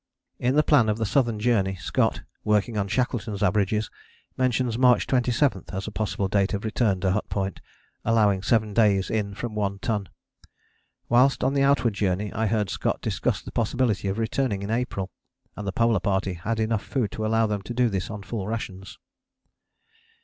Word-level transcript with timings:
In 0.39 0.55
the 0.55 0.63
plan 0.63 0.89
of 0.89 0.97
the 0.97 1.05
Southern 1.05 1.39
Journey 1.39 1.75
Scott, 1.75 2.23
working 2.43 2.75
on 2.75 2.87
Shackleton's 2.87 3.43
averages, 3.43 3.91
mentions 4.35 4.75
March 4.75 5.05
27 5.05 5.65
as 5.71 5.85
a 5.85 5.91
possible 5.91 6.27
date 6.27 6.55
of 6.55 6.65
return 6.65 6.99
to 7.01 7.11
Hut 7.11 7.29
Point, 7.29 7.61
allowing 8.03 8.41
seven 8.41 8.73
days 8.73 9.11
in 9.11 9.35
from 9.35 9.53
One 9.53 9.77
Ton. 9.77 10.09
Whilst 11.07 11.43
on 11.43 11.53
the 11.53 11.61
outward 11.61 11.93
journey 11.93 12.33
I 12.33 12.47
heard 12.47 12.71
Scott 12.71 12.99
discuss 13.03 13.43
the 13.43 13.51
possibility 13.51 14.07
of 14.07 14.17
returning 14.17 14.63
in 14.63 14.71
April; 14.71 15.11
and 15.55 15.67
the 15.67 15.71
Polar 15.71 15.99
Party 15.99 16.33
had 16.33 16.59
enough 16.59 16.83
food 16.83 17.11
to 17.11 17.23
allow 17.23 17.45
them 17.45 17.61
to 17.61 17.71
do 17.75 17.87
this 17.87 18.09
on 18.09 18.23
full 18.23 18.47
rations. 18.47 18.97